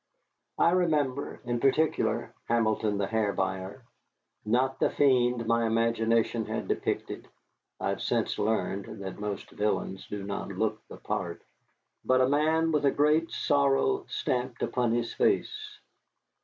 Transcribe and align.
I 0.57 0.71
remember, 0.71 1.41
in 1.45 1.59
particular, 1.59 2.33
Hamilton 2.45 2.97
the 2.97 3.05
Hair 3.05 3.33
Buyer. 3.33 3.83
Not 4.43 4.79
the 4.79 4.89
fiend 4.89 5.45
my 5.45 5.67
imagination 5.67 6.45
had 6.47 6.67
depicted 6.67 7.27
(I 7.79 7.89
have 7.89 8.01
since 8.01 8.39
learned 8.39 9.03
that 9.03 9.19
most 9.19 9.51
villains 9.51 10.07
do 10.07 10.23
not 10.23 10.47
look 10.49 10.81
the 10.87 10.97
part), 10.97 11.43
but 12.03 12.19
a 12.19 12.27
man 12.27 12.71
with 12.71 12.83
a 12.83 12.89
great 12.89 13.29
sorrow 13.29 14.03
stamped 14.09 14.63
upon 14.63 14.91
his 14.91 15.13
face. 15.13 15.77